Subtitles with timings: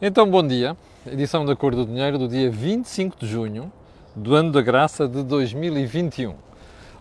[0.00, 0.76] Então, bom dia.
[1.10, 3.72] Edição da Cor do Dinheiro do dia 25 de junho
[4.14, 6.36] do ano da graça de 2021.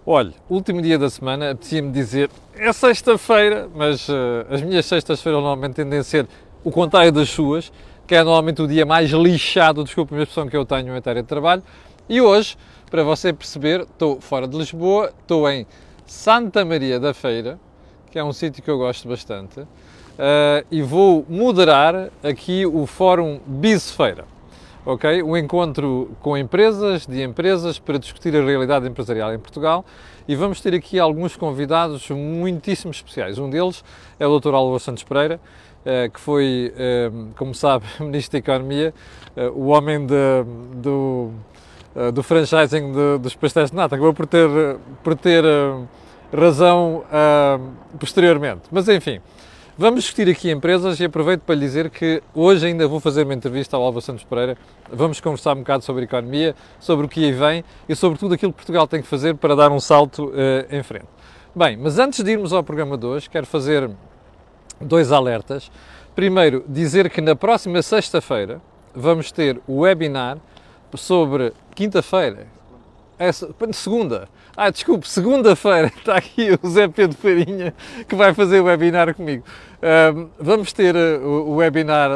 [0.04, 5.76] Olhe, último dia da semana, apetecia-me dizer é sexta-feira, mas uh, as minhas sextas-feiras normalmente
[5.76, 6.28] tendem a ser
[6.64, 7.72] o contrário das suas,
[8.08, 11.22] que é normalmente o dia mais lixado, desculpe a expressão que eu tenho em matéria
[11.22, 11.62] de trabalho.
[12.10, 12.58] E hoje,
[12.90, 15.68] para você perceber, estou fora de Lisboa, estou em
[16.08, 17.60] Santa Maria da Feira,
[18.10, 19.68] que é um sítio que eu gosto bastante
[20.18, 24.26] uh, e vou moderar aqui o Fórum Bisfeira.
[24.86, 25.22] Ok?
[25.22, 29.86] Um encontro com empresas, de empresas, para discutir a realidade empresarial em Portugal
[30.28, 33.38] e vamos ter aqui alguns convidados muitíssimo especiais.
[33.38, 33.84] Um deles
[34.20, 34.54] é o Dr.
[34.54, 35.40] Álvaro Santos Pereira,
[35.86, 38.94] uh, que foi, uh, como sabe, Ministro da Economia,
[39.54, 40.14] o homem de,
[40.82, 41.30] do,
[42.12, 44.50] do franchising de, dos pastéis de nata, acabou por ter,
[45.04, 45.44] por ter
[46.36, 47.04] razão
[48.00, 48.64] posteriormente.
[48.72, 49.22] Mas enfim,
[49.80, 53.36] Vamos discutir aqui empresas e aproveito para lhe dizer que hoje ainda vou fazer uma
[53.36, 54.58] entrevista ao Álvaro Santos Pereira.
[54.92, 58.52] Vamos conversar um bocado sobre economia, sobre o que aí vem e sobre tudo aquilo
[58.52, 61.06] que Portugal tem que fazer para dar um salto uh, em frente.
[61.56, 63.88] Bem, mas antes de irmos ao programa de hoje, quero fazer
[64.82, 65.72] dois alertas.
[66.16, 68.60] Primeiro, dizer que na próxima sexta-feira
[68.96, 70.40] vamos ter o webinar
[70.96, 72.48] sobre quinta-feira,
[73.20, 73.32] é,
[73.74, 77.74] segunda, ah, desculpe, segunda-feira está aqui o Zé Pedro Farinha
[78.08, 79.44] que vai fazer o webinar comigo.
[79.78, 82.10] Uh, vamos ter uh, o webinar.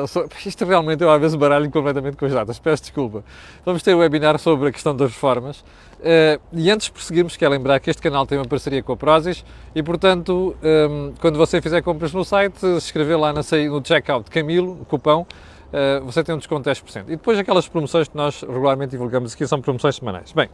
[0.46, 3.24] Isto realmente eu às vezes baralho completamente com as datas, peço desculpa.
[3.64, 5.60] Vamos ter o webinar sobre a questão das reformas.
[5.60, 8.98] Uh, e antes de prosseguirmos, quero lembrar que este canal tem uma parceria com a
[8.98, 14.32] Prozis e, portanto, um, quando você fizer compras no site, se escrever lá no checkout
[14.32, 15.28] Camilo, o cupão,
[15.72, 17.04] uh, você tem um desconto de 10%.
[17.04, 20.32] E depois aquelas promoções que nós regularmente divulgamos aqui são promoções semanais.
[20.32, 20.50] Bem,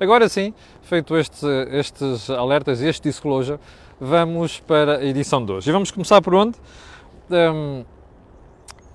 [0.00, 3.60] Agora sim, feito este, estes alertas e este disclosure,
[4.00, 5.70] vamos para a edição de hoje.
[5.70, 6.56] E vamos começar por onde?
[7.30, 7.84] Um,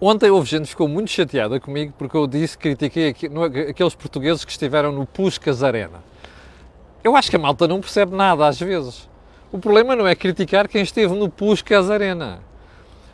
[0.02, 3.16] ontem houve gente que ficou muito chateada comigo porque eu disse, critiquei
[3.70, 6.04] aqueles portugueses que estiveram no Puscas Arena.
[7.02, 9.10] Eu acho que a malta não percebe nada às vezes.
[9.54, 12.42] O problema não é criticar quem esteve no Puscas Arena.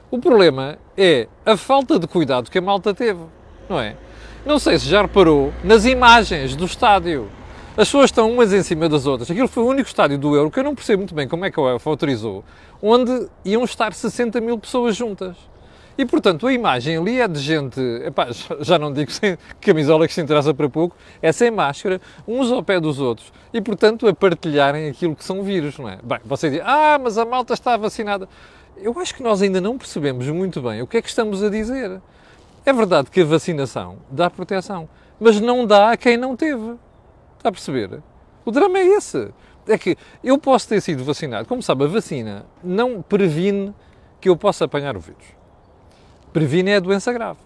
[0.10, 3.22] O problema é a falta de cuidado que a malta teve,
[3.70, 3.96] não é?
[4.44, 7.30] Não sei se já reparou nas imagens do estádio.
[7.78, 9.30] As pessoas estão umas em cima das outras.
[9.30, 11.52] Aquilo foi o único estádio do Euro que eu não percebo muito bem como é
[11.52, 12.42] que a UEFA autorizou,
[12.82, 15.36] onde iam estar 60 mil pessoas juntas.
[15.98, 18.28] E, portanto, a imagem ali é de gente, epá,
[18.62, 22.64] já não digo sem camisola que se interessa para pouco, é sem máscara, uns ao
[22.64, 23.34] pé dos outros.
[23.54, 26.00] E, portanto, a partilharem aquilo que são vírus, não é?
[26.02, 28.30] Bem, você diz, ah, mas a malta está vacinada.
[28.78, 31.50] Eu acho que nós ainda não percebemos muito bem o que é que estamos a
[31.50, 32.02] dizer.
[32.66, 34.88] É verdade que a vacinação dá proteção,
[35.20, 36.78] mas não dá a quem não teve.
[37.46, 38.02] Está a perceber?
[38.44, 39.30] O drama é esse.
[39.68, 41.48] É que eu posso ter sido vacinado.
[41.48, 43.72] Como sabe, a vacina não previne
[44.20, 45.24] que eu possa apanhar o vírus.
[46.34, 47.38] Previne é a doença grave.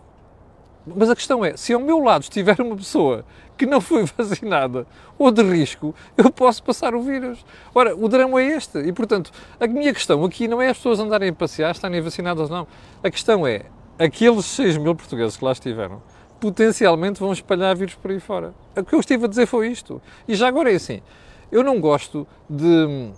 [0.88, 3.26] Mas a questão é, se ao meu lado estiver uma pessoa
[3.58, 4.88] que não foi vacinada
[5.18, 7.46] ou de risco, eu posso passar o vírus.
[7.76, 8.80] Ora, o drama é este.
[8.80, 12.50] E, portanto, a minha questão aqui não é as pessoas andarem a passear, estarem vacinadas
[12.50, 12.68] ou não.
[13.04, 13.66] A questão é,
[14.00, 16.02] aqueles 6 mil portugueses que lá estiveram,
[16.40, 18.54] potencialmente vão espalhar vírus por aí fora.
[18.76, 20.02] O que eu estive a dizer foi isto.
[20.28, 21.02] E já agora é assim,
[21.52, 23.12] eu não gosto de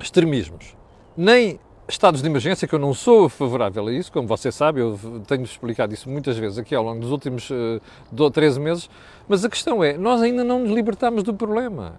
[0.00, 0.76] extremismos,
[1.16, 1.58] nem
[1.88, 5.42] estados de emergência, que eu não sou favorável a isso, como você sabe, eu tenho
[5.42, 8.90] explicado isso muitas vezes aqui ao longo dos últimos uh, 13 meses,
[9.28, 11.94] mas a questão é, nós ainda não nos libertamos do problema.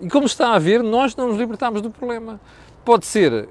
[0.00, 2.40] E como está a ver, nós não nos libertamos do problema.
[2.84, 3.48] Pode ser,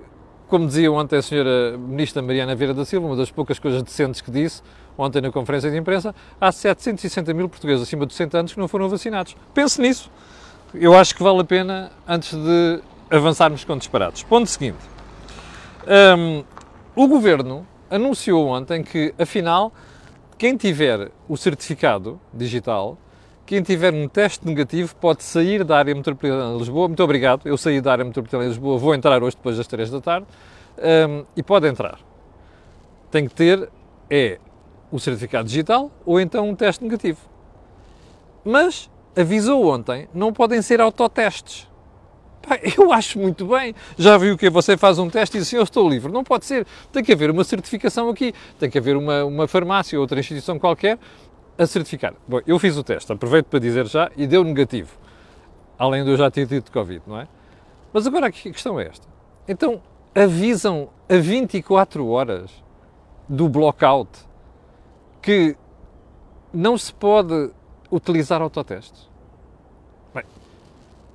[0.47, 4.21] como dizia ontem a senhora Ministra Mariana Vieira da Silva, uma das poucas coisas decentes
[4.21, 4.61] que disse,
[4.97, 8.67] ontem na conferência de imprensa, há 760 mil portugueses acima de 60 anos que não
[8.67, 9.35] foram vacinados.
[9.53, 10.11] Pense nisso.
[10.73, 14.23] Eu acho que vale a pena antes de avançarmos com disparados.
[14.23, 14.77] Ponto seguinte.
[16.17, 16.43] Um,
[16.95, 19.71] o Governo anunciou ontem que, afinal,
[20.37, 22.97] quem tiver o certificado digital,
[23.45, 26.87] quem tiver um teste negativo pode sair da área metropolitana de Lisboa.
[26.87, 29.91] Muito obrigado, eu saí da área metropolitana de Lisboa, vou entrar hoje depois das 3
[29.91, 30.27] da tarde,
[30.77, 31.99] um, e pode entrar.
[33.11, 33.69] Tem que ter
[34.09, 34.39] é
[34.91, 37.19] o certificado digital ou então um teste negativo.
[38.43, 41.67] Mas avisou ontem, não podem ser autotestes.
[42.77, 43.73] Eu acho muito bem.
[43.97, 46.11] Já viu que você faz um teste e diz assim, eu estou livre.
[46.11, 46.65] Não pode ser.
[46.91, 48.33] Tem que haver uma certificação aqui.
[48.59, 50.99] Tem que haver uma, uma farmácia ou outra instituição qualquer
[51.57, 52.13] a certificar.
[52.27, 54.91] Bom, eu fiz o teste, aproveito para dizer já, e deu negativo.
[55.77, 57.27] Além de eu já ter tido Covid, não é?
[57.93, 59.07] Mas agora a questão é esta.
[59.47, 59.81] Então,
[60.13, 62.51] avisam a 24 horas
[63.27, 64.09] do blockout
[65.25, 65.57] que
[66.53, 67.49] não se pode
[67.91, 69.09] utilizar autotestes.
[70.13, 70.23] Bem,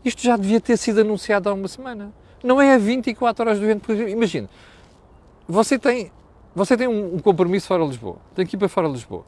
[0.05, 2.13] isto já devia ter sido anunciado há uma semana.
[2.43, 3.93] Não é a 24 horas do evento.
[3.93, 4.49] Imagine,
[5.47, 6.11] você tem
[6.53, 9.25] você tem um, um compromisso fora de Lisboa, tem que ir para fora de Lisboa.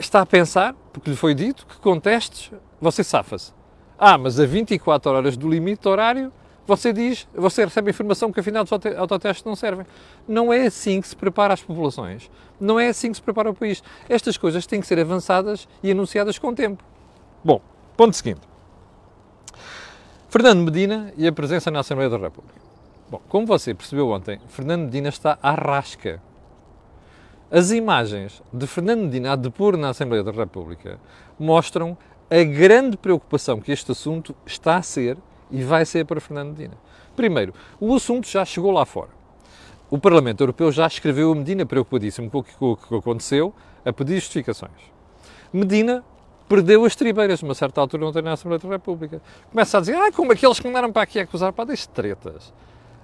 [0.00, 2.50] Está a pensar, porque lhe foi dito, que com testes
[2.80, 3.52] você safa-se.
[3.96, 6.32] Ah, mas a 24 horas do limite horário,
[6.66, 9.86] você diz, você recebe a informação que afinal os autotestes não servem.
[10.26, 12.30] Não é assim que se prepara as populações.
[12.58, 13.82] Não é assim que se prepara o país.
[14.08, 16.82] Estas coisas têm que ser avançadas e anunciadas com tempo.
[17.44, 17.60] Bom,
[17.96, 18.40] ponto seguinte.
[20.28, 22.58] Fernando Medina e a presença na Assembleia da República.
[23.10, 26.20] Bom, como você percebeu ontem, Fernando Medina está à rasca.
[27.50, 30.98] As imagens de Fernando Medina a depor na Assembleia da República
[31.38, 31.96] mostram
[32.30, 35.18] a grande preocupação que este assunto está a ser
[35.54, 36.74] e vai ser para Fernando Medina.
[37.14, 39.10] Primeiro, o assunto já chegou lá fora.
[39.88, 43.54] O Parlamento Europeu já escreveu a Medina preocupadíssimo com o que aconteceu,
[43.84, 44.72] a pedir justificações.
[45.52, 46.02] Medina
[46.48, 49.22] perdeu as tribeiras, uma certa altura, ontem na Assembleia da República.
[49.50, 52.52] Começa a dizer, ah, como aqueles que mandaram para aqui acusar, pá, deixe tretas.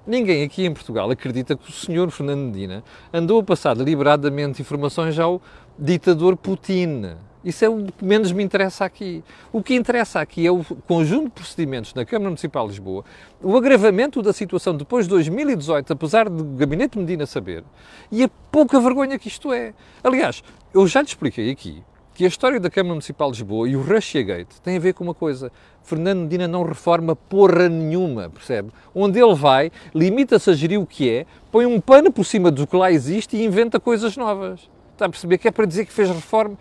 [0.05, 2.83] Ninguém aqui em Portugal acredita que o senhor Fernando Medina
[3.13, 5.41] andou a passar deliberadamente informações ao
[5.79, 7.15] ditador Putin.
[7.45, 9.25] Isso é o que menos me interessa aqui.
[9.53, 13.05] O que interessa aqui é o conjunto de procedimentos na Câmara Municipal de Lisboa,
[13.43, 17.65] o agravamento da situação depois de 2018, apesar do Gabinete Medina saber,
[18.13, 19.73] e a pouca vergonha que isto é.
[20.05, 20.43] Aliás,
[20.75, 21.83] eu já lhe expliquei aqui
[22.21, 25.03] que a história da Câmara Municipal de Lisboa e o Russiagate tem a ver com
[25.03, 25.51] uma coisa.
[25.83, 28.71] Fernando Medina não reforma porra nenhuma, percebe?
[28.95, 32.67] Onde ele vai, limita-se a gerir o que é, põe um pano por cima do
[32.67, 34.69] que lá existe e inventa coisas novas.
[34.93, 36.59] Está a perceber que é para dizer que fez reforma?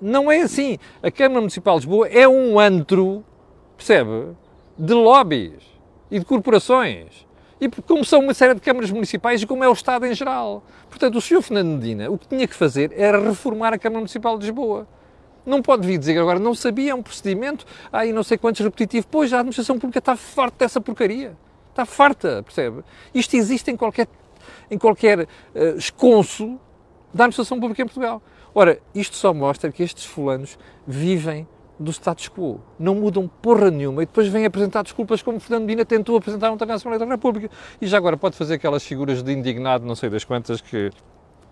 [0.00, 0.78] Não é assim.
[1.02, 3.24] A Câmara Municipal de Lisboa é um antro,
[3.76, 4.36] percebe?
[4.78, 5.62] De lobbies
[6.10, 7.26] e de corporações.
[7.60, 10.62] E como são uma série de câmaras municipais e como é o Estado em geral.
[10.88, 11.42] Portanto, o Sr.
[11.42, 14.86] Fernando Medina, o que tinha que fazer era reformar a Câmara Municipal de Lisboa.
[15.44, 19.06] Não pode vir dizer agora, não sabia, é um procedimento, aí não sei quantos repetitivo.
[19.10, 21.36] Pois, a administração pública está farta dessa porcaria.
[21.70, 22.84] Está farta, percebe?
[23.14, 24.06] Isto existe em qualquer,
[24.70, 25.26] em qualquer uh,
[25.76, 26.60] esconso
[27.12, 28.22] da administração pública em Portugal.
[28.60, 31.46] Ora, isto só mostra que estes fulanos vivem
[31.78, 32.60] do status quo.
[32.76, 36.66] Não mudam porra nenhuma e depois vêm apresentar desculpas como Fernando Medina tentou apresentar ontem
[36.66, 37.48] na Assembleia da República.
[37.80, 40.90] E já agora pode fazer aquelas figuras de indignado, não sei das quantas, que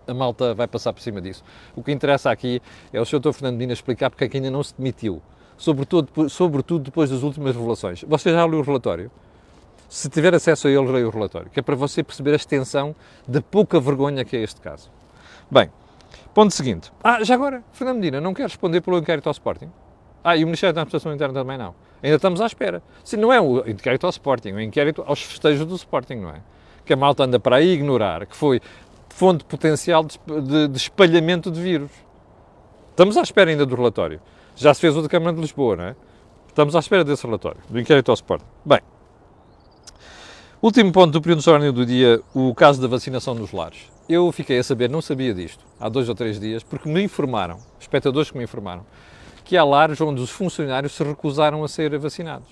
[0.04, 1.44] a malta vai passar por cima disso.
[1.76, 2.60] O que interessa aqui
[2.92, 3.20] é o Sr.
[3.20, 3.32] Dr.
[3.34, 5.22] Fernando Medina explicar porque é que ainda não se demitiu.
[5.56, 8.02] Sobretudo, sobretudo depois das últimas revelações.
[8.02, 9.12] Você já leu o relatório?
[9.88, 12.96] Se tiver acesso a ele, leia o relatório, que é para você perceber a extensão
[13.28, 14.90] da pouca vergonha que é este caso.
[15.48, 15.70] Bem,
[16.36, 16.92] ponto seguinte.
[17.02, 19.70] Ah, já agora, Fernando Medina não quer responder pelo inquérito ao Sporting?
[20.22, 21.74] Ah, e o Ministério da Administração Interna também não.
[22.02, 22.82] Ainda estamos à espera.
[23.02, 26.28] Se não é o inquérito ao Sporting, é o inquérito aos festejos do Sporting, não
[26.28, 26.42] é?
[26.84, 28.60] Que a malta anda para aí ignorar, que foi
[29.08, 31.90] fonte potencial de, de, espalhamento de vírus.
[32.90, 34.20] Estamos à espera ainda do relatório.
[34.56, 35.96] Já se fez o da Câmara de Lisboa, não é?
[36.48, 38.44] Estamos à espera desse relatório, do inquérito ao Sporting.
[38.62, 38.80] Bem,
[40.60, 43.95] último ponto do período de do dia, o caso da vacinação nos lares.
[44.08, 47.58] Eu fiquei a saber, não sabia disto, há dois ou três dias, porque me informaram,
[47.80, 48.86] espectadores que me informaram,
[49.44, 52.48] que há lares onde os funcionários se recusaram a ser vacinados.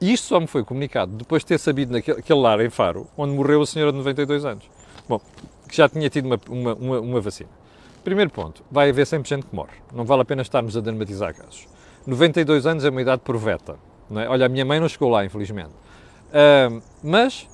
[0.00, 3.34] E isto só me foi comunicado depois de ter sabido naquele lar em Faro, onde
[3.34, 4.70] morreu a senhora de 92 anos.
[5.08, 5.20] Bom,
[5.68, 7.50] que já tinha tido uma, uma, uma, uma vacina.
[8.04, 9.74] Primeiro ponto, vai haver sempre gente que morre.
[9.92, 11.66] Não vale a pena estarmos a dramatizar casos.
[12.06, 13.76] 92 anos é uma idade proveta.
[14.12, 14.28] É?
[14.28, 15.70] Olha, a minha mãe não chegou lá, infelizmente.
[16.28, 17.48] Uh, mas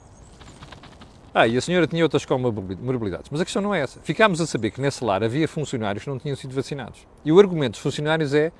[1.37, 3.29] ah, e a senhora tinha outras comorbilidades.
[3.29, 3.99] Mas a questão não é essa.
[4.00, 7.09] Ficámos a saber que nesse lar havia funcionários que não tinham sido vacinados.
[7.25, 8.53] E o argumento dos funcionários é: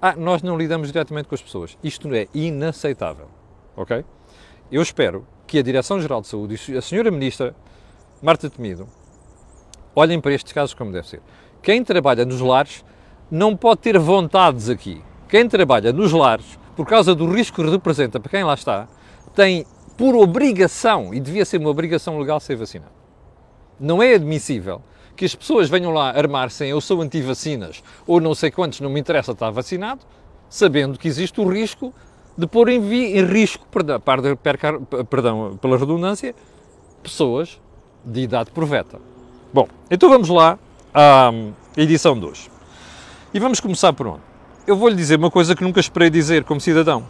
[0.00, 1.76] ah, nós não lidamos diretamente com as pessoas.
[1.84, 3.28] Isto é inaceitável.
[3.76, 4.02] Ok?
[4.70, 7.54] Eu espero que a Direção-Geral de Saúde e a senhora Ministra
[8.22, 8.88] Marta Temido
[9.94, 11.20] olhem para estes casos como deve ser.
[11.62, 12.82] Quem trabalha nos lares
[13.30, 15.02] não pode ter vontades aqui.
[15.28, 18.88] Quem trabalha nos lares, por causa do risco que representa para quem lá está,
[19.34, 22.92] tem por obrigação, e devia ser uma obrigação legal ser vacinado.
[23.78, 24.80] Não é admissível
[25.16, 28.90] que as pessoas venham lá armar-se em eu sou anti-vacinas ou não sei quantos, não
[28.90, 30.00] me interessa estar vacinado,
[30.48, 31.92] sabendo que existe o risco
[32.36, 34.00] de pôr em, em risco, perdão,
[35.10, 36.34] perdão, pela redundância,
[37.02, 37.60] pessoas
[38.04, 38.98] de idade proveta.
[39.52, 40.58] Bom, então vamos lá
[40.94, 41.30] à
[41.76, 42.50] edição de hoje.
[43.34, 44.22] E vamos começar por onde?
[44.66, 47.04] Eu vou-lhe dizer uma coisa que nunca esperei dizer como cidadão.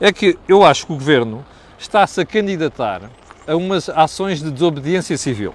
[0.00, 1.44] É que eu acho que o Governo
[1.82, 3.02] está-se a candidatar
[3.46, 5.52] a umas ações de desobediência civil.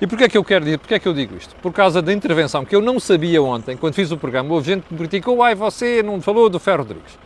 [0.00, 1.54] E porquê é que eu quero dizer, porquê é que eu digo isto?
[1.56, 4.84] Por causa da intervenção que eu não sabia ontem, quando fiz o programa, houve gente
[4.84, 7.18] que me criticou, ai, você não falou do Ferro Rodrigues.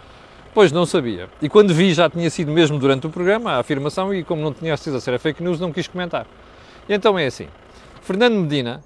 [0.52, 1.28] Pois não sabia.
[1.40, 4.52] E quando vi já tinha sido mesmo durante o programa a afirmação e como não
[4.52, 6.26] tinha sido a ser a fake news, não quis comentar.
[6.88, 7.48] E então é assim,
[8.02, 8.82] Fernando Medina,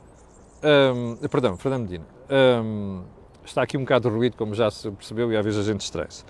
[0.94, 3.02] hum, perdão, Fernando Medina, hum,
[3.44, 5.80] está aqui um bocado de ruído, como já se percebeu, e às vezes a gente
[5.80, 6.24] estressa.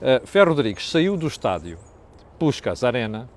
[0.00, 1.78] Uh, Ferro Rodrigues saiu do estádio
[2.38, 3.28] Puskas Arena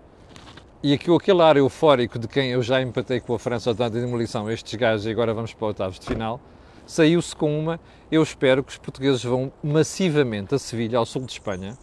[0.84, 4.50] e aqui, aquele ar eufórico de quem eu já empatei com a França dando demolição
[4.50, 6.40] estes gajos e agora vamos para oitavos de final,
[6.86, 7.80] saiu-se com uma,
[8.12, 11.78] eu espero que os portugueses vão massivamente a Sevilha, ao sul de Espanha,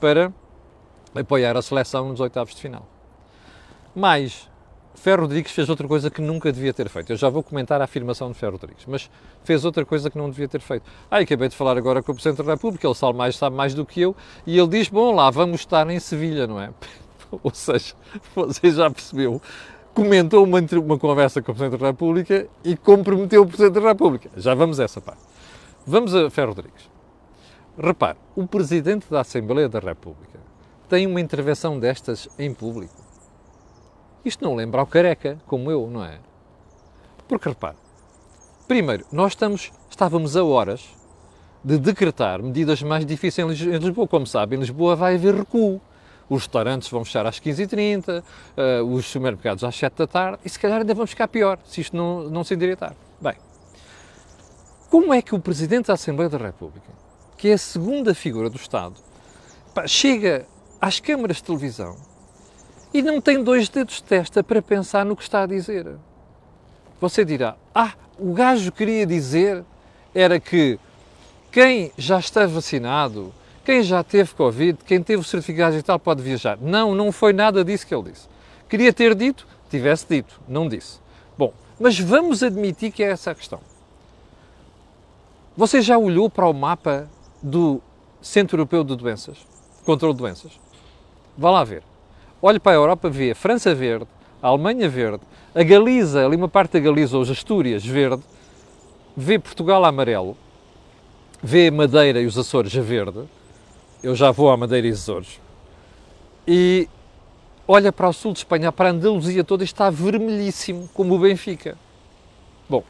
[0.00, 0.32] para
[1.14, 2.86] apoiar a seleção nos oitavos de final.
[3.94, 4.50] Mas
[4.94, 7.12] Ferro Rodrigues fez outra coisa que nunca devia ter feito.
[7.12, 9.10] Eu já vou comentar a afirmação de Ferro Rodrigues, mas
[9.42, 10.84] fez outra coisa que não devia ter feito.
[11.10, 13.74] Ah, acabei de falar agora com o Presidente da República, ele sabe mais, sabe mais
[13.74, 16.70] do que eu, e ele diz, bom, lá vamos estar em Sevilha, não é?
[17.42, 17.94] Ou seja,
[18.34, 19.42] você já percebeu,
[19.92, 24.30] comentou uma, uma conversa com o Presidente da República e comprometeu o Presidente da República.
[24.36, 25.22] Já vamos a essa parte.
[25.86, 26.90] Vamos a Ferro Rodrigues.
[27.76, 30.38] Repare, o Presidente da Assembleia da República
[30.88, 33.03] tem uma intervenção destas em público.
[34.24, 36.18] Isto não lembra ao careca, como eu, não é?
[37.28, 37.76] Porque repare,
[38.66, 40.82] primeiro, nós estamos, estávamos a horas
[41.64, 44.06] de decretar medidas mais difíceis em Lisboa.
[44.06, 45.80] Como sabem, em Lisboa vai haver recuo.
[46.28, 48.24] Os restaurantes vão fechar às 15h30, uh,
[48.56, 51.82] eh, os supermercados às 7 da tarde e se calhar ainda vamos ficar pior se
[51.82, 52.96] isto não, não se endireitar.
[53.20, 53.34] Bem,
[54.88, 56.88] como é que o Presidente da Assembleia da República,
[57.36, 58.94] que é a segunda figura do Estado,
[59.74, 60.46] pá, chega
[60.80, 61.94] às câmaras de televisão
[62.94, 65.96] e não tem dois dedos de testa para pensar no que está a dizer.
[67.00, 69.64] Você dirá: Ah, o gajo queria dizer
[70.14, 70.78] era que
[71.50, 73.34] quem já está vacinado,
[73.64, 76.56] quem já teve Covid, quem teve o certificado digital pode viajar.
[76.60, 78.28] Não, não foi nada disso que ele disse.
[78.68, 81.00] Queria ter dito, tivesse dito, não disse.
[81.36, 83.60] Bom, mas vamos admitir que é essa a questão.
[85.56, 87.08] Você já olhou para o mapa
[87.42, 87.80] do
[88.22, 89.38] Centro Europeu de Doenças,
[89.84, 90.52] Controlo de Doenças?
[91.36, 91.82] Vá lá ver
[92.46, 94.06] olhe para a Europa, vê a França verde,
[94.42, 95.22] a Alemanha verde,
[95.54, 98.22] a Galiza, ali uma parte da Galiza, ou as Astúrias, verde,
[99.16, 100.36] vê Portugal amarelo,
[101.42, 103.24] vê Madeira e os Açores a verde,
[104.02, 105.40] eu já vou à Madeira e Açores,
[106.46, 106.86] e
[107.66, 111.78] olha para o sul de Espanha, para a Andaluzia toda, está vermelhíssimo, como o Benfica.
[112.68, 112.84] Bom,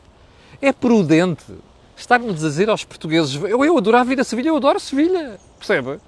[0.61, 1.55] é prudente
[1.97, 6.01] estar-nos a dizer aos portugueses, eu, eu adorava ir a Sevilha, eu adoro Sevilha, percebe?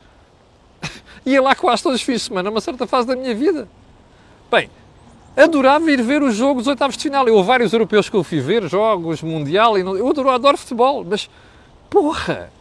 [1.26, 3.68] Ia lá quase todos os fins de semana, uma certa fase da minha vida.
[4.49, 4.71] Bem,
[5.37, 7.26] adorava ir ver os jogos oitavos de final.
[7.26, 11.04] Eu, vários europeus que eu fui ver, jogos, mundial, e não, eu adoro, adoro futebol,
[11.04, 11.28] mas
[11.90, 12.52] porra,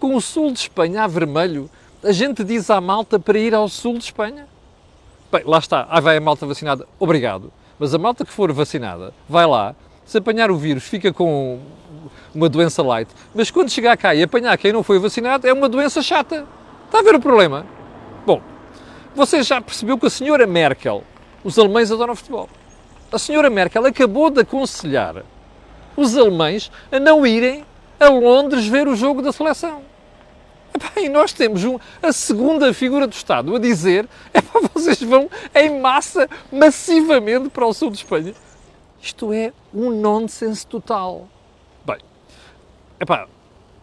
[0.00, 1.68] com o sul de Espanha a vermelho,
[2.02, 4.48] a gente diz à malta para ir ao sul de Espanha?
[5.30, 7.52] Bem, lá está, aí vai a malta vacinada, obrigado.
[7.78, 9.74] Mas a malta que for vacinada, vai lá,
[10.06, 11.60] se apanhar o vírus, fica com
[12.34, 15.68] uma doença light, mas quando chegar cá e apanhar quem não foi vacinado, é uma
[15.68, 16.46] doença chata.
[16.86, 17.66] Está a ver o problema?
[18.24, 18.40] Bom,
[19.14, 21.02] você já percebeu que a senhora Merkel,
[21.42, 22.48] os alemães adoram futebol.
[23.10, 25.22] A senhora Merkel acabou de aconselhar
[25.96, 27.64] os alemães a não irem
[28.00, 29.82] a Londres ver o jogo da seleção.
[30.96, 35.28] E nós temos um, a segunda figura do Estado a dizer é para vocês vão
[35.54, 38.34] em massa, massivamente para o sul de Espanha.
[39.00, 41.28] Isto é um nonsense total.
[41.84, 41.98] Bem,
[43.00, 43.26] epá,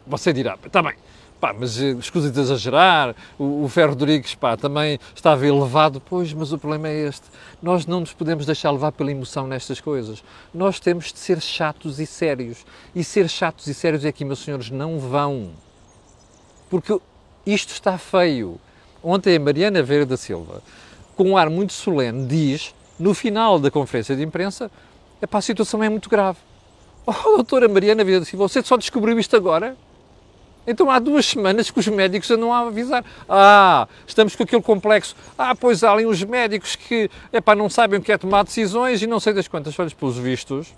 [0.08, 0.96] você dirá, está bem,
[1.39, 6.01] Pá, mas eh, escusa de exagerar, o, o Ferro Rodrigues pá, também estava elevado.
[6.01, 7.27] Pois, mas o problema é este.
[7.62, 10.22] Nós não nos podemos deixar levar pela emoção nestas coisas.
[10.53, 12.65] Nós temos de ser chatos e sérios.
[12.93, 15.51] E ser chatos e sérios é que, meus senhores, não vão.
[16.69, 17.00] Porque
[17.46, 18.60] isto está feio.
[19.01, 20.62] Ontem a Mariana Veira da Silva,
[21.15, 24.69] com um ar muito solene, diz, no final da conferência de imprensa,
[25.22, 26.38] a situação é muito grave.
[27.05, 29.77] Oh, doutora Mariana Veira da Silva, você só descobriu isto agora?
[30.65, 33.03] Então há duas semanas que os médicos andam a avisar.
[33.27, 35.15] Ah, estamos com aquele complexo.
[35.37, 39.01] Ah, pois há ali uns médicos que epá, não sabem o que é tomar decisões
[39.01, 39.77] e não sei das quantas.
[39.79, 40.73] Olha, pelos vistos,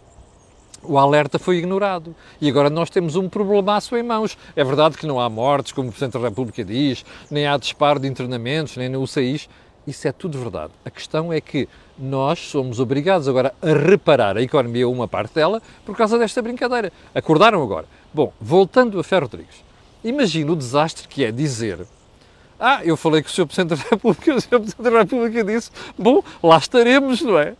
[0.83, 2.15] o alerta foi ignorado.
[2.39, 4.37] E agora nós temos um problemaço em mãos.
[4.55, 7.99] É verdade que não há mortes, como o Presidente da República diz, nem há disparo
[7.99, 9.49] de internamentos, nem no UCIs.
[9.85, 10.71] Isso é tudo verdade.
[10.85, 15.61] A questão é que nós somos obrigados agora a reparar a economia, uma parte dela,
[15.85, 16.91] por causa desta brincadeira.
[17.13, 17.87] Acordaram agora.
[18.13, 19.70] Bom, voltando a Ferro Rodrigues.
[20.03, 21.85] Imagina o desastre que é dizer
[22.63, 23.47] ah, eu falei com o Sr.
[23.47, 24.59] Presidente da República, o Sr.
[24.59, 27.55] Presidente da República disse, bom, lá estaremos, não é?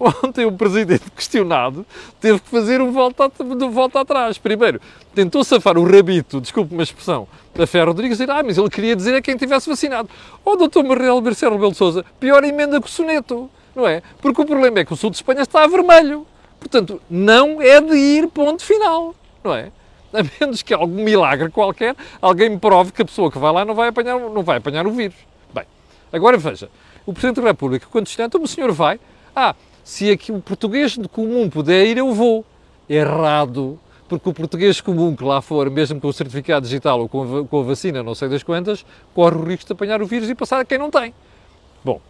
[0.00, 1.84] Ontem o Presidente questionado
[2.18, 4.38] teve que fazer um volta, de volta atrás.
[4.38, 4.80] Primeiro,
[5.14, 8.96] tentou safar o rabito, desculpe uma expressão, da Ferro Rodrigues, dizer, ah, mas ele queria
[8.96, 10.08] dizer a quem tivesse vacinado.
[10.42, 10.82] Ó, oh, Dr.
[10.82, 14.02] Marcelo Bercelo Rebelo de Sousa, pior emenda que o soneto, não é?
[14.22, 16.26] Porque o problema é que o sul de Espanha está a vermelho.
[16.58, 19.70] Portanto, não é de ir ponto final, não é?
[20.12, 23.64] A menos que algum milagre qualquer, alguém me prove que a pessoa que vai lá
[23.64, 25.16] não vai apanhar, não vai apanhar o vírus.
[25.52, 25.64] Bem,
[26.12, 26.68] agora veja,
[27.04, 28.98] o Presidente da República, quando está, então o senhor vai,
[29.34, 32.44] ah, se aqui o português comum puder ir, eu vou.
[32.88, 37.40] Errado, porque o português comum que lá for, mesmo com o certificado digital ou com
[37.40, 38.84] a, com a vacina, não sei das quantas,
[39.14, 41.12] corre o risco de apanhar o vírus e passar a quem não tem.
[41.84, 42.00] Bom,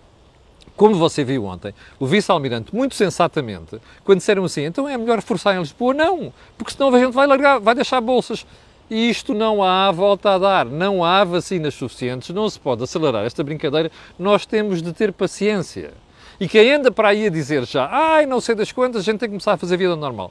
[0.74, 5.54] como você viu ontem, o vice-almirante, muito sensatamente, quando disseram assim, então é melhor reforçar
[5.54, 8.46] em Lisboa, não, porque senão a gente vai largar, vai deixar bolsas.
[8.88, 13.24] E isto não há volta a dar, não há vacinas suficientes, não se pode acelerar
[13.24, 15.92] esta brincadeira, nós temos de ter paciência.
[16.38, 19.18] E quem anda para aí a dizer já, ai, não sei das quantas, a gente
[19.18, 20.30] tem que começar a fazer a vida normal.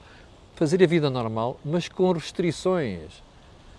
[0.55, 3.24] Fazer a vida normal, mas com restrições.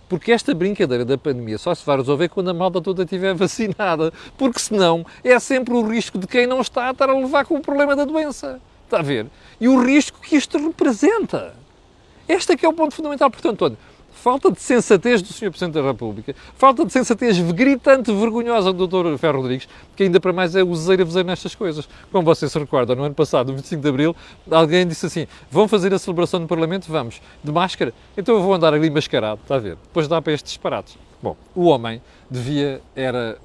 [0.09, 4.13] Porque esta brincadeira da pandemia só se vai resolver quando a malta toda estiver vacinada.
[4.39, 7.57] Porque senão é sempre o risco de quem não está a estar a levar com
[7.57, 8.61] o problema da doença.
[8.85, 9.27] Está a ver?
[9.61, 11.55] E o risco que isto representa.
[12.29, 13.31] Este é que é o ponto fundamental.
[13.31, 13.77] Portanto, olha,
[14.27, 15.51] falta de sensatez do Sr.
[15.51, 19.17] Presidente da República, falta de sensatez gritante, vergonhosa do Dr.
[19.19, 21.89] Ferro Rodrigues, que ainda para mais é useiro a fazer nestas coisas.
[22.11, 24.17] Como você se recorda, no ano passado, no 25 de Abril,
[24.51, 26.91] alguém disse assim, vão fazer a celebração no Parlamento?
[26.91, 27.23] Vamos.
[27.45, 27.95] De máscara?
[28.17, 29.77] Então eu vou andar ali mascarado, está a ver?
[29.77, 30.99] Depois dá para estes disparates.
[31.23, 33.39] Bom, o homem devia era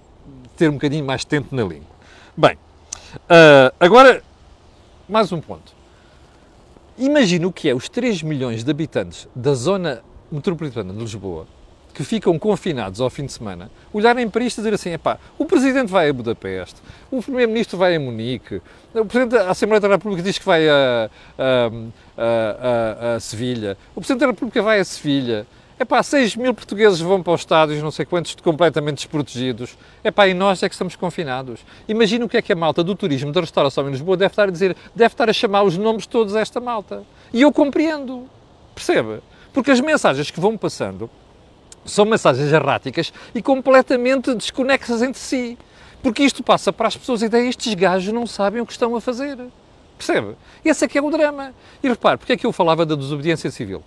[0.58, 1.92] ter um bocadinho mais tempo na língua.
[2.36, 4.24] Bem, uh, agora,
[5.08, 5.80] mais um ponto.
[6.98, 11.46] Imagina o que é os 3 milhões de habitantes da zona metropolitana de Lisboa,
[11.94, 15.46] que ficam confinados ao fim de semana, olharem para isto e dizer assim: epá, o
[15.46, 18.62] Presidente vai a Budapeste, o Primeiro-Ministro vai a Munique,
[18.94, 21.72] o Presidente da Assembleia da República diz que vai a, a,
[22.18, 25.46] a, a, Sevilha, o Presidente da República vai a Sevilha.
[25.80, 29.76] Epá, 6 mil portugueses vão para os estádios, não sei quantos, completamente desprotegidos.
[30.04, 31.62] Epá, e nós é que estamos confinados.
[31.88, 34.48] Imagina o que é que a malta do turismo, da restauração em Lisboa deve estar
[34.48, 37.02] a dizer, deve estar a chamar os nomes todos a esta malta.
[37.34, 38.30] E eu compreendo.
[38.76, 39.22] Percebe?
[39.53, 41.10] Porque as mensagens que vão passando
[41.86, 45.58] são mensagens erráticas e completamente desconexas entre si.
[46.01, 48.96] Porque isto passa para as pessoas a ideia, estes gajos não sabem o que estão
[48.96, 49.38] a fazer.
[49.98, 50.36] Percebe?
[50.65, 51.53] Esse é que é o drama.
[51.84, 53.84] E repare, porque é que eu falava da desobediência civil?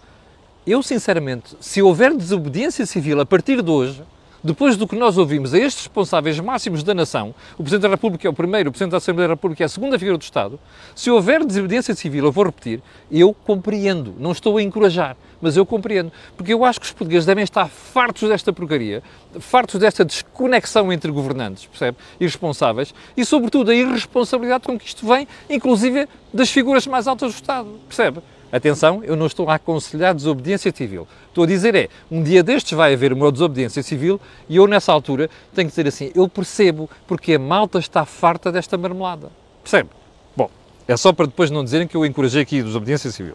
[0.67, 4.03] Eu, sinceramente, se houver desobediência civil a partir de hoje,
[4.45, 8.29] depois do que nós ouvimos a estes responsáveis máximos da nação, o Presidente da República
[8.29, 10.61] é o primeiro, o Presidente da Assembleia da República é a segunda figura do Estado,
[10.95, 15.65] se houver desobediência civil, eu vou repetir, eu compreendo, não estou a encorajar, mas eu
[15.65, 19.03] compreendo, porque eu acho que os portugueses devem estar fartos desta porcaria,
[19.41, 21.97] fartos desta desconexão entre governantes, percebe?
[22.21, 27.33] E responsáveis, e sobretudo a irresponsabilidade com que isto vem, inclusive das figuras mais altas
[27.33, 28.21] do Estado, percebe?
[28.55, 31.09] Atenção, eu não estou a aconselhar desobediência civil.
[31.27, 34.93] Estou a dizer é, um dia destes vai haver uma desobediência civil e eu nessa
[34.93, 39.29] altura tenho que dizer assim, eu percebo porque a malta está farta desta marmelada.
[39.61, 39.91] Percebe?
[40.37, 40.49] Bom,
[40.87, 43.35] é só para depois não dizerem que eu encorajei aqui desobediência civil.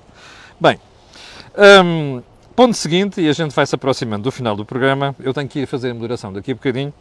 [0.57, 0.79] Bem,
[1.83, 2.23] hum,
[2.55, 5.59] ponto seguinte, e a gente vai se aproximando do final do programa, eu tenho que
[5.59, 6.93] ir fazer a moderação daqui a bocadinho.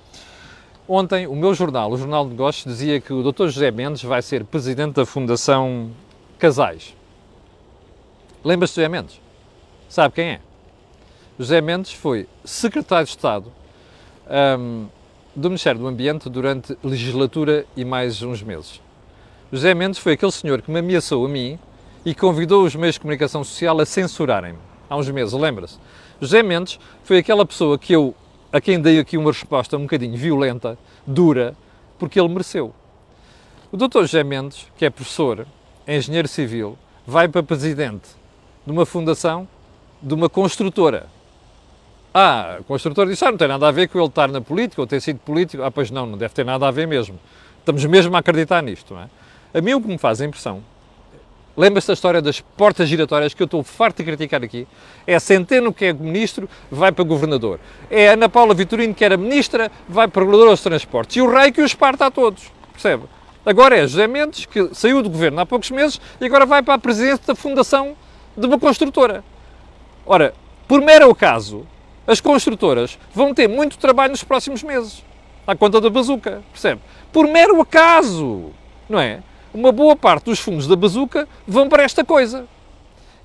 [0.89, 3.47] Ontem, o meu jornal, o Jornal de Negócios, dizia que o Dr.
[3.47, 5.93] José Mendes vai ser presidente da Fundação
[6.37, 6.98] Casais.
[8.45, 9.21] Lembra-se de José Mendes?
[9.89, 10.41] Sabe quem é?
[11.39, 13.53] José Mendes foi secretário de Estado
[14.61, 14.87] um,
[15.35, 18.81] do Ministério do Ambiente durante legislatura e mais uns meses.
[19.53, 21.59] José Mendes foi aquele senhor que me ameaçou a mim
[22.05, 24.59] e convidou os meios de comunicação social a censurarem-me.
[24.89, 25.77] Há uns meses, lembra-se?
[26.21, 28.15] José Mendes foi aquela pessoa que eu,
[28.53, 31.57] a quem dei aqui uma resposta um bocadinho violenta, dura,
[31.99, 32.73] porque ele mereceu.
[33.73, 34.03] O Dr.
[34.03, 35.45] José Mendes, que é professor,
[35.85, 38.19] é engenheiro civil, vai para presidente
[38.69, 39.49] de uma fundação,
[40.03, 41.07] de uma construtora.
[42.13, 44.83] Ah, a construtora disse, ah, não tem nada a ver com ele estar na política
[44.83, 45.63] ou ter sido político.
[45.63, 47.19] Ah, pois não, não deve ter nada a ver mesmo.
[47.61, 49.09] Estamos mesmo a acreditar nisto, não é?
[49.55, 50.63] A mim o que me faz a impressão,
[51.57, 54.69] lembra-se da história das portas giratórias que eu estou farto de criticar aqui?
[55.07, 57.59] É Centeno que é ministro, vai para governador.
[57.91, 61.17] É Ana Paula Vitorino que era ministra, vai para regulador dos transportes.
[61.17, 63.05] E o rei que os parta a todos, percebe?
[63.47, 66.75] Agora é José Mendes, que saiu do governo há poucos meses e agora vai para
[66.75, 67.97] a presidência da Fundação
[68.39, 69.25] de uma construtora.
[70.07, 70.33] Ora,
[70.67, 71.67] por mero acaso,
[72.07, 75.05] as construtoras vão ter muito trabalho nos próximos meses,
[75.47, 76.81] à conta da bazuca, percebe?
[77.13, 78.51] Por mero acaso,
[78.89, 79.23] não é?
[79.53, 82.47] Uma boa parte dos fundos da bazuca vão para esta coisa.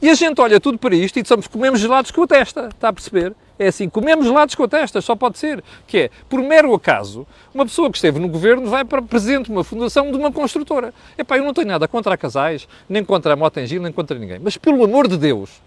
[0.01, 2.89] E a gente olha tudo para isto e dizemos comemos gelados com a testa, está
[2.89, 3.33] a perceber?
[3.57, 5.63] É assim, comemos gelados com testa, só pode ser.
[5.85, 9.51] Que é, por mero acaso, uma pessoa que esteve no governo vai para presidente de
[9.51, 10.93] uma fundação de uma construtora.
[11.17, 14.39] Epá, eu não tenho nada contra casais, nem contra a Motengil, nem contra ninguém.
[14.39, 15.61] Mas, pelo amor de Deus,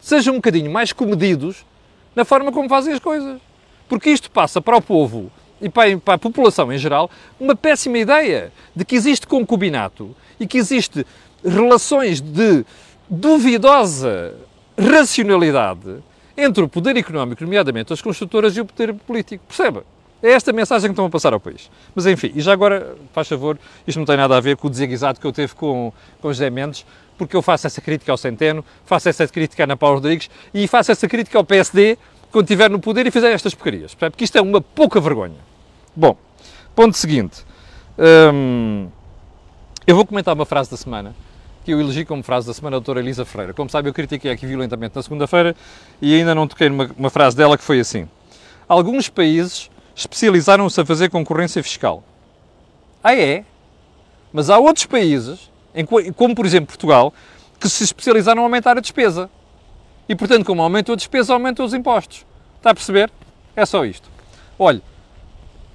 [0.00, 1.64] sejam um bocadinho mais comedidos
[2.14, 3.38] na forma como fazem as coisas.
[3.88, 8.52] Porque isto passa para o povo e para a população em geral uma péssima ideia
[8.74, 11.06] de que existe concubinato e que existe
[11.44, 12.64] relações de
[13.08, 14.34] duvidosa
[14.78, 16.02] racionalidade
[16.36, 19.44] entre o poder económico, nomeadamente as construtoras, e o poder político.
[19.46, 19.84] Perceba?
[20.22, 21.70] É esta mensagem que estão a passar ao país.
[21.94, 24.70] Mas enfim, e já agora, faz favor, isto não tem nada a ver com o
[24.70, 26.86] desaguisado que eu teve com, com José Mendes,
[27.18, 30.66] porque eu faço essa crítica ao Centeno, faço essa crítica à Ana Paula Rodrigues e
[30.66, 31.98] faço essa crítica ao PSD
[32.30, 33.94] quando estiver no poder e fizer estas porcarias.
[33.94, 35.38] Porque isto é uma pouca vergonha.
[35.94, 36.16] Bom,
[36.74, 37.44] ponto seguinte.
[37.98, 38.88] Hum,
[39.86, 41.14] Eu vou comentar uma frase da semana
[41.66, 43.52] que eu elegi como frase da semana a doutora Elisa Ferreira.
[43.52, 45.56] Como sabe, eu critiquei aqui violentamente na segunda-feira
[46.00, 48.08] e ainda não toquei numa uma frase dela que foi assim.
[48.68, 52.04] Alguns países especializaram-se a fazer concorrência fiscal.
[53.02, 53.44] Ah, é?
[54.32, 55.50] Mas há outros países,
[56.14, 57.12] como por exemplo Portugal,
[57.58, 59.28] que se especializaram a aumentar a despesa.
[60.08, 62.24] E portanto, como aumentou a despesa, aumentam os impostos.
[62.58, 63.10] Está a perceber?
[63.56, 64.08] É só isto.
[64.56, 64.80] Olhe,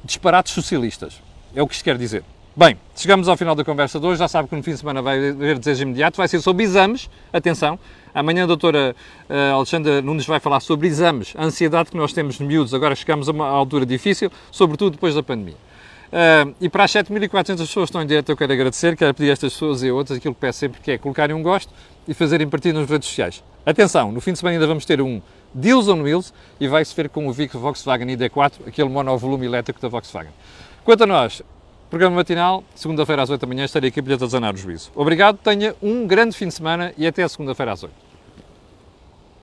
[0.05, 1.21] disparates socialistas.
[1.53, 2.23] É o que isto quer dizer.
[2.53, 4.19] Bem, chegamos ao final da conversa de hoje.
[4.19, 6.17] Já sabe que no fim de semana vai haver desejo imediato.
[6.17, 7.09] Vai ser sobre exames.
[7.31, 7.79] Atenção,
[8.13, 8.93] amanhã a doutora
[9.29, 12.73] uh, Alexandra Nunes vai falar sobre exames, a ansiedade que nós temos de miúdos.
[12.73, 15.55] Agora chegamos a uma altura difícil, sobretudo depois da pandemia.
[16.11, 19.29] Uh, e para as 7.400 pessoas que estão em direto, eu quero agradecer, quero pedir
[19.29, 21.73] a estas pessoas e a outras aquilo que peço sempre, que é colocarem um gosto
[22.05, 23.41] e fazerem partido nas redes sociais.
[23.65, 25.21] Atenção, no fim de semana ainda vamos ter um
[25.53, 30.33] Deals on Wheels e vai-se ver com o Volkswagen ID4, aquele monovolume elétrico da Volkswagen.
[30.83, 31.41] Quanto a nós,
[31.91, 34.89] programa matinal, segunda-feira às 8 da manhã, estarei aqui para lhe atazanar o juízo.
[34.95, 38.10] Obrigado, tenha um grande fim de semana e até segunda-feira às 8.